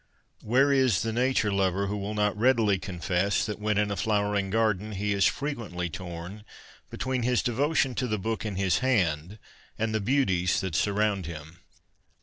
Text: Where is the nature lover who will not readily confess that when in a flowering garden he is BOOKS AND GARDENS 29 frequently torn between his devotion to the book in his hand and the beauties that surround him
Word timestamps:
Where 0.41 0.71
is 0.71 1.03
the 1.03 1.13
nature 1.13 1.51
lover 1.51 1.85
who 1.85 1.95
will 1.95 2.15
not 2.15 2.35
readily 2.35 2.79
confess 2.79 3.45
that 3.45 3.59
when 3.59 3.77
in 3.77 3.91
a 3.91 3.95
flowering 3.95 4.49
garden 4.49 4.93
he 4.93 5.13
is 5.13 5.25
BOOKS 5.27 5.29
AND 5.33 5.39
GARDENS 5.39 5.57
29 5.73 5.73
frequently 5.73 5.89
torn 5.91 6.43
between 6.89 7.21
his 7.21 7.43
devotion 7.43 7.93
to 7.93 8.07
the 8.07 8.17
book 8.17 8.43
in 8.43 8.55
his 8.55 8.79
hand 8.79 9.37
and 9.77 9.93
the 9.93 10.01
beauties 10.01 10.59
that 10.61 10.73
surround 10.73 11.27
him 11.27 11.59